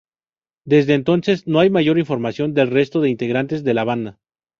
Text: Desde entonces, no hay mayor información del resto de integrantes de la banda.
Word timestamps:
Desde 0.65 0.95
entonces, 0.95 1.45
no 1.45 1.59
hay 1.59 1.69
mayor 1.69 1.99
información 1.99 2.55
del 2.55 2.71
resto 2.71 3.01
de 3.01 3.11
integrantes 3.11 3.63
de 3.63 3.73
la 3.75 3.83
banda. 3.83 4.19